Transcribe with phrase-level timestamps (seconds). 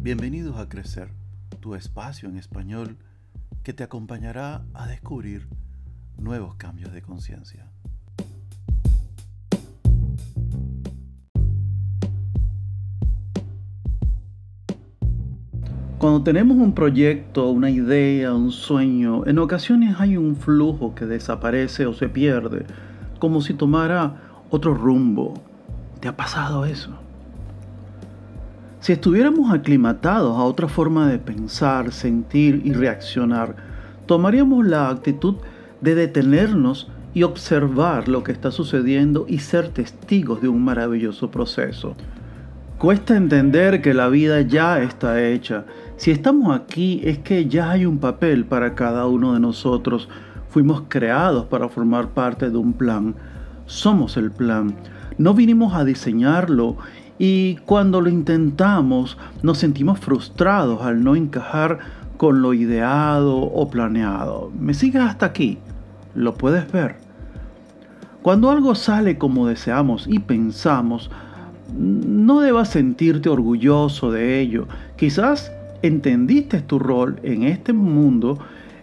[0.00, 1.10] Bienvenidos a Crecer,
[1.58, 2.96] tu espacio en español
[3.64, 5.48] que te acompañará a descubrir
[6.16, 7.66] nuevos cambios de conciencia.
[15.98, 21.86] Cuando tenemos un proyecto, una idea, un sueño, en ocasiones hay un flujo que desaparece
[21.86, 22.66] o se pierde,
[23.18, 25.34] como si tomara otro rumbo.
[26.00, 27.07] ¿Te ha pasado eso?
[28.80, 33.56] Si estuviéramos aclimatados a otra forma de pensar, sentir y reaccionar,
[34.06, 35.36] tomaríamos la actitud
[35.80, 41.96] de detenernos y observar lo que está sucediendo y ser testigos de un maravilloso proceso.
[42.78, 45.64] Cuesta entender que la vida ya está hecha.
[45.96, 50.08] Si estamos aquí es que ya hay un papel para cada uno de nosotros.
[50.50, 53.16] Fuimos creados para formar parte de un plan.
[53.66, 54.76] Somos el plan.
[55.18, 56.76] No vinimos a diseñarlo
[57.18, 61.78] y cuando lo intentamos nos sentimos frustrados al no encajar
[62.16, 64.52] con lo ideado o planeado.
[64.58, 65.58] ¿Me sigues hasta aquí?
[66.14, 66.96] ¿Lo puedes ver?
[68.22, 71.10] Cuando algo sale como deseamos y pensamos,
[71.76, 74.66] no debas sentirte orgulloso de ello.
[74.96, 78.38] Quizás entendiste tu rol en este mundo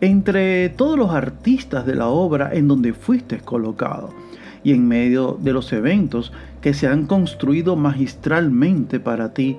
[0.00, 4.10] entre todos los artistas de la obra en donde fuiste colocado
[4.66, 9.58] y en medio de los eventos que se han construido magistralmente para ti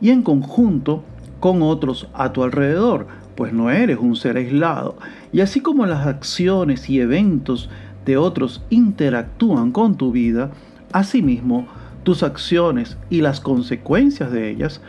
[0.00, 1.02] y en conjunto
[1.40, 4.98] con otros a tu alrededor, pues no eres un ser aislado.
[5.32, 7.68] Y así como las acciones y eventos
[8.04, 10.52] de otros interactúan con tu vida,
[10.92, 11.66] asimismo
[12.04, 14.80] tus acciones y las consecuencias de ellas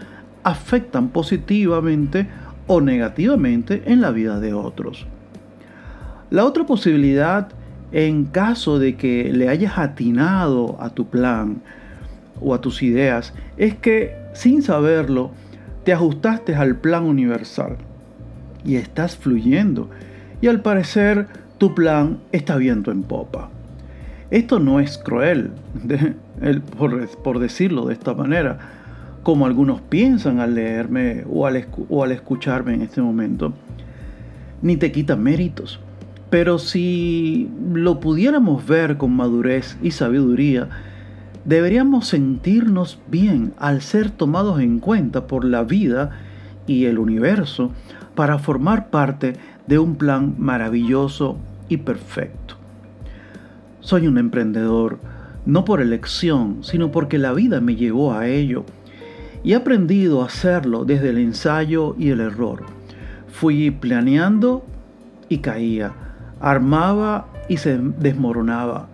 [0.43, 2.27] afectan positivamente
[2.67, 5.07] o negativamente en la vida de otros.
[6.29, 7.49] La otra posibilidad,
[7.91, 11.61] en caso de que le hayas atinado a tu plan
[12.41, 15.31] o a tus ideas, es que sin saberlo
[15.83, 17.77] te ajustaste al plan universal
[18.65, 19.89] y estás fluyendo
[20.41, 21.27] y al parecer
[21.57, 23.49] tu plan está viento en popa.
[24.29, 25.51] Esto no es cruel,
[27.23, 28.59] por, decirlo de esta manera,
[29.23, 33.53] como algunos piensan al leerme o al, o al escucharme en este momento,
[34.61, 35.79] ni te quita méritos.
[36.29, 40.69] Pero si lo pudiéramos ver con madurez y sabiduría,
[41.45, 46.11] deberíamos sentirnos bien al ser tomados en cuenta por la vida
[46.67, 47.71] y el universo
[48.15, 49.33] para formar parte
[49.67, 51.37] de un plan maravilloso
[51.69, 52.55] y perfecto.
[53.79, 54.99] Soy un emprendedor,
[55.45, 58.65] no por elección, sino porque la vida me llevó a ello.
[59.43, 62.63] Y he aprendido a hacerlo desde el ensayo y el error.
[63.29, 64.65] Fui planeando
[65.29, 65.93] y caía,
[66.39, 68.87] armaba y se desmoronaba.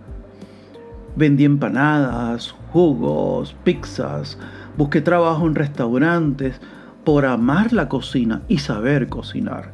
[1.16, 4.38] Vendí empanadas, jugos, pizzas,
[4.76, 6.60] busqué trabajo en restaurantes
[7.04, 9.70] por amar la cocina y saber cocinar.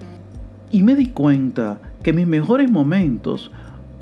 [0.70, 3.50] Y me di cuenta que mis mejores momentos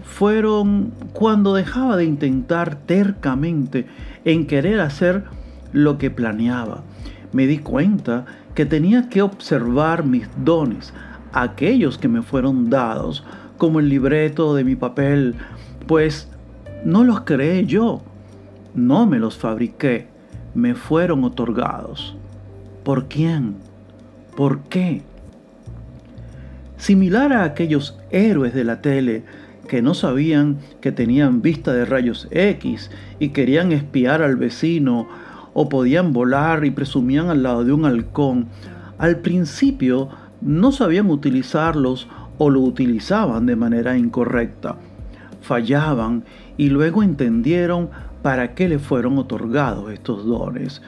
[0.03, 3.87] fueron cuando dejaba de intentar tercamente
[4.25, 5.25] en querer hacer
[5.73, 6.83] lo que planeaba.
[7.33, 8.25] Me di cuenta
[8.55, 10.93] que tenía que observar mis dones,
[11.33, 13.25] aquellos que me fueron dados,
[13.59, 15.35] como el libreto de mi papel,
[15.87, 16.29] pues
[16.85, 18.03] no los creé yo,
[18.75, 20.07] no me los fabriqué,
[20.55, 22.17] me fueron otorgados.
[22.85, 23.57] ¿Por quién?
[24.37, 25.03] ¿Por qué?
[26.77, 29.25] Similar a aquellos héroes de la tele
[29.69, 35.09] que no sabían que tenían vista de rayos X y querían espiar al vecino
[35.53, 38.47] o podían volar y presumían al lado de un halcón,
[38.97, 40.09] al principio
[40.41, 44.76] no sabían utilizarlos o lo utilizaban de manera incorrecta.
[45.41, 46.25] Fallaban
[46.56, 47.91] y luego entendieron
[48.22, 50.82] para qué le fueron otorgados estos dones,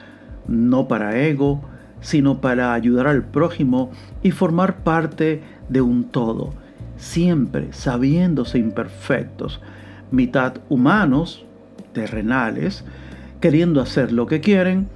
[0.47, 1.61] no para ego,
[2.01, 3.91] sino para ayudar al prójimo
[4.23, 6.53] y formar parte de un todo
[7.01, 9.59] siempre sabiéndose imperfectos,
[10.11, 11.43] mitad humanos,
[11.93, 12.85] terrenales,
[13.41, 14.87] queriendo hacer lo que quieren,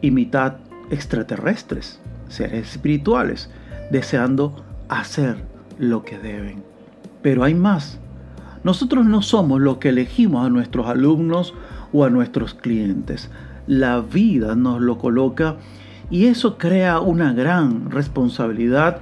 [0.00, 0.54] y mitad
[0.90, 3.50] extraterrestres, seres espirituales,
[3.90, 5.36] deseando hacer
[5.80, 6.62] lo que deben.
[7.22, 7.98] Pero hay más.
[8.62, 11.54] Nosotros no somos lo que elegimos a nuestros alumnos
[11.92, 13.30] o a nuestros clientes.
[13.66, 15.56] La vida nos lo coloca
[16.10, 18.98] y eso crea una gran responsabilidad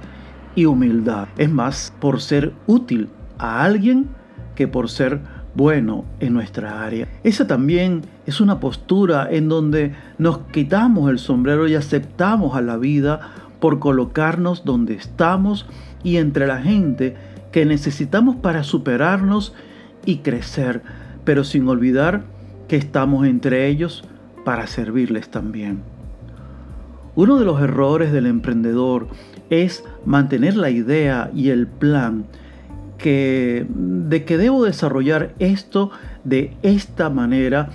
[0.55, 1.27] y humildad.
[1.37, 4.07] Es más por ser útil a alguien
[4.55, 5.19] que por ser
[5.55, 7.07] bueno en nuestra área.
[7.23, 12.77] Esa también es una postura en donde nos quitamos el sombrero y aceptamos a la
[12.77, 13.19] vida
[13.59, 15.65] por colocarnos donde estamos
[16.03, 17.15] y entre la gente
[17.51, 19.53] que necesitamos para superarnos
[20.05, 20.81] y crecer,
[21.23, 22.23] pero sin olvidar
[22.67, 24.03] que estamos entre ellos
[24.45, 25.81] para servirles también.
[27.15, 29.07] Uno de los errores del emprendedor
[29.49, 32.25] es mantener la idea y el plan
[32.97, 35.91] que, de que debo desarrollar esto
[36.23, 37.69] de esta manera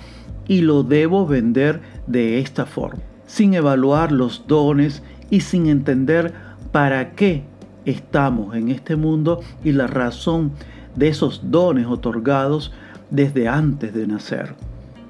[0.46, 5.02] y lo debo vender de esta forma, sin evaluar los dones
[5.34, 6.32] y sin entender
[6.70, 7.42] para qué
[7.86, 10.52] estamos en este mundo y la razón
[10.94, 12.70] de esos dones otorgados
[13.10, 14.54] desde antes de nacer.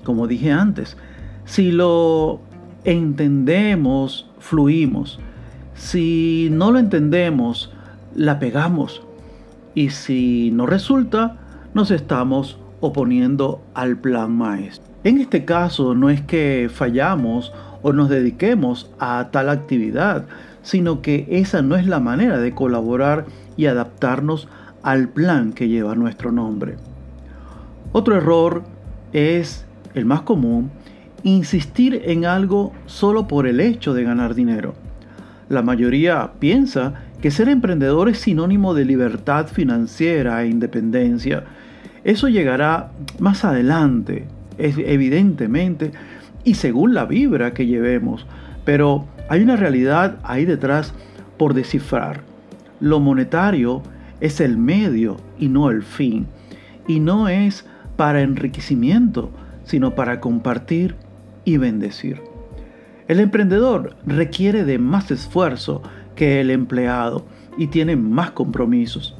[0.02, 0.96] Como dije antes,
[1.44, 2.40] si lo
[2.84, 5.20] entendemos, fluimos.
[5.74, 7.70] Si no lo entendemos,
[8.14, 9.02] la pegamos.
[9.74, 11.36] Y si no resulta,
[11.74, 14.90] nos estamos oponiendo al plan maestro.
[15.04, 17.52] En este caso no es que fallamos
[17.84, 20.24] o nos dediquemos a tal actividad,
[20.62, 23.26] sino que esa no es la manera de colaborar
[23.58, 24.48] y adaptarnos
[24.82, 26.76] al plan que lleva nuestro nombre.
[27.92, 28.62] Otro error
[29.12, 30.70] es el más común,
[31.24, 34.74] insistir en algo solo por el hecho de ganar dinero.
[35.50, 41.44] La mayoría piensa que ser emprendedor es sinónimo de libertad financiera e independencia.
[42.02, 44.24] Eso llegará más adelante,
[44.56, 45.92] evidentemente,
[46.44, 48.26] y según la vibra que llevemos.
[48.64, 50.94] Pero hay una realidad ahí detrás
[51.36, 52.22] por descifrar.
[52.80, 53.82] Lo monetario
[54.20, 56.26] es el medio y no el fin.
[56.86, 59.30] Y no es para enriquecimiento,
[59.64, 60.96] sino para compartir
[61.44, 62.20] y bendecir.
[63.08, 65.82] El emprendedor requiere de más esfuerzo
[66.16, 67.26] que el empleado
[67.58, 69.16] y tiene más compromisos.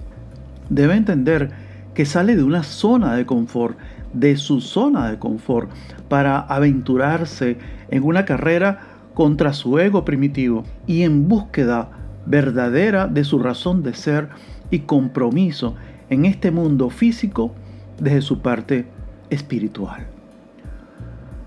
[0.70, 1.50] Debe entender
[1.94, 3.79] que sale de una zona de confort
[4.14, 5.70] de su zona de confort
[6.08, 7.58] para aventurarse
[7.90, 8.81] en una carrera
[9.14, 11.90] contra su ego primitivo y en búsqueda
[12.26, 14.28] verdadera de su razón de ser
[14.70, 15.75] y compromiso
[16.11, 17.55] en este mundo físico
[18.00, 18.87] desde su parte
[19.31, 20.06] espiritual.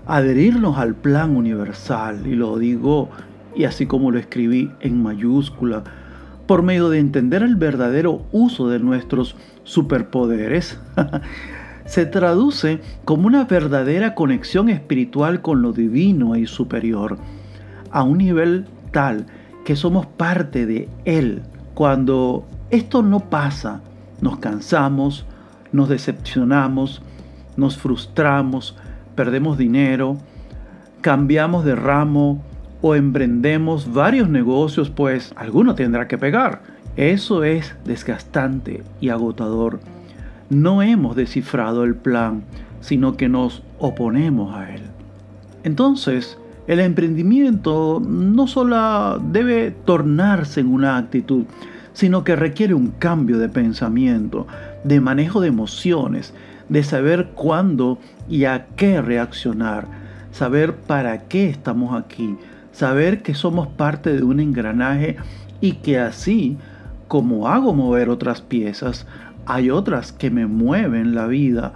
[0.06, 3.10] Adherirnos al plan universal, y lo digo
[3.54, 5.84] y así como lo escribí en mayúscula,
[6.46, 10.80] por medio de entender el verdadero uso de nuestros superpoderes,
[11.88, 17.16] se traduce como una verdadera conexión espiritual con lo divino y superior,
[17.90, 19.26] a un nivel tal
[19.64, 21.42] que somos parte de Él.
[21.72, 23.80] Cuando esto no pasa,
[24.20, 25.24] nos cansamos,
[25.72, 27.00] nos decepcionamos,
[27.56, 28.76] nos frustramos,
[29.14, 30.18] perdemos dinero,
[31.00, 32.42] cambiamos de ramo
[32.82, 36.60] o emprendemos varios negocios, pues alguno tendrá que pegar.
[36.96, 39.80] Eso es desgastante y agotador
[40.50, 42.42] no hemos descifrado el plan,
[42.80, 44.82] sino que nos oponemos a él.
[45.64, 51.44] Entonces, el emprendimiento no solo debe tornarse en una actitud,
[51.92, 54.46] sino que requiere un cambio de pensamiento,
[54.84, 56.32] de manejo de emociones,
[56.68, 57.98] de saber cuándo
[58.28, 59.86] y a qué reaccionar,
[60.30, 62.36] saber para qué estamos aquí,
[62.72, 65.16] saber que somos parte de un engranaje
[65.60, 66.56] y que así
[67.08, 69.06] como hago mover otras piezas,
[69.48, 71.72] hay otras que me mueven la vida,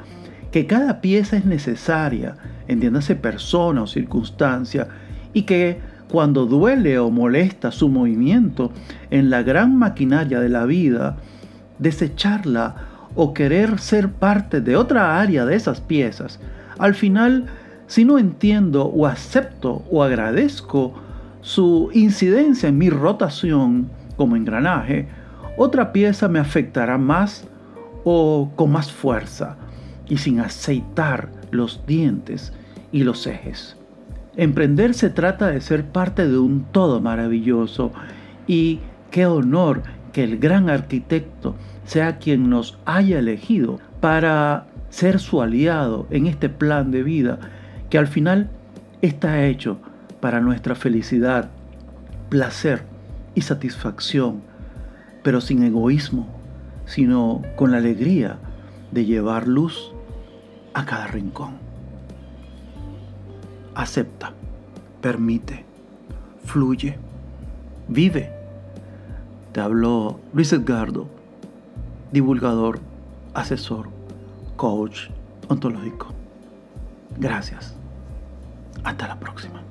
[0.50, 2.36] que cada pieza es necesaria,
[2.68, 4.88] entiéndase persona o circunstancia,
[5.32, 8.70] y que cuando duele o molesta su movimiento
[9.10, 11.16] en la gran maquinaria de la vida,
[11.78, 12.74] desecharla
[13.14, 16.40] o querer ser parte de otra área de esas piezas,
[16.78, 17.46] al final,
[17.86, 20.92] si no entiendo o acepto o agradezco
[21.40, 25.08] su incidencia en mi rotación como engranaje,
[25.56, 27.48] otra pieza me afectará más
[28.04, 29.56] o con más fuerza
[30.08, 32.52] y sin aceitar los dientes
[32.90, 33.76] y los ejes.
[34.36, 37.92] Emprender se trata de ser parte de un todo maravilloso
[38.46, 38.80] y
[39.10, 39.82] qué honor
[40.12, 41.54] que el gran arquitecto
[41.84, 47.38] sea quien nos haya elegido para ser su aliado en este plan de vida
[47.90, 48.50] que al final
[49.02, 49.78] está hecho
[50.20, 51.50] para nuestra felicidad,
[52.28, 52.84] placer
[53.34, 54.42] y satisfacción,
[55.22, 56.41] pero sin egoísmo
[56.86, 58.38] sino con la alegría
[58.90, 59.92] de llevar luz
[60.74, 61.56] a cada rincón.
[63.74, 64.32] Acepta,
[65.00, 65.64] permite,
[66.44, 66.98] fluye,
[67.88, 68.30] vive.
[69.52, 71.06] Te habló Luis Edgardo,
[72.10, 72.80] divulgador,
[73.34, 73.88] asesor,
[74.56, 75.08] coach
[75.48, 76.08] ontológico.
[77.18, 77.74] Gracias.
[78.84, 79.62] Hasta la próxima.